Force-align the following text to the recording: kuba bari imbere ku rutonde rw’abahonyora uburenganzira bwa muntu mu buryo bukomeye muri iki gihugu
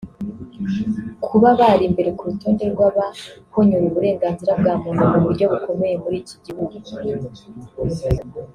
kuba 1.25 1.47
bari 1.59 1.83
imbere 1.89 2.09
ku 2.17 2.23
rutonde 2.29 2.63
rw’abahonyora 2.73 3.85
uburenganzira 3.89 4.51
bwa 4.59 4.73
muntu 4.81 5.03
mu 5.11 5.19
buryo 5.25 5.45
bukomeye 5.53 5.95
muri 6.03 6.15
iki 6.23 6.35
gihugu 6.45 6.75